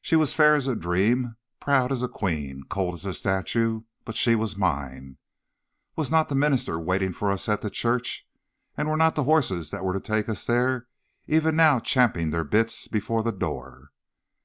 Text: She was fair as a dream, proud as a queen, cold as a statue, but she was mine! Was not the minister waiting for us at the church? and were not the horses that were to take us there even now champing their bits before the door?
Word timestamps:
She 0.00 0.14
was 0.14 0.32
fair 0.32 0.54
as 0.54 0.68
a 0.68 0.76
dream, 0.76 1.34
proud 1.58 1.90
as 1.90 2.00
a 2.00 2.06
queen, 2.08 2.62
cold 2.68 2.94
as 2.94 3.04
a 3.04 3.12
statue, 3.12 3.80
but 4.04 4.14
she 4.16 4.36
was 4.36 4.56
mine! 4.56 5.16
Was 5.96 6.12
not 6.12 6.28
the 6.28 6.36
minister 6.36 6.78
waiting 6.78 7.12
for 7.12 7.32
us 7.32 7.48
at 7.48 7.60
the 7.60 7.70
church? 7.70 8.24
and 8.76 8.88
were 8.88 8.96
not 8.96 9.16
the 9.16 9.24
horses 9.24 9.70
that 9.70 9.82
were 9.82 9.94
to 9.94 9.98
take 9.98 10.28
us 10.28 10.44
there 10.46 10.86
even 11.26 11.56
now 11.56 11.80
champing 11.80 12.30
their 12.30 12.44
bits 12.44 12.86
before 12.86 13.24
the 13.24 13.32
door? 13.32 13.88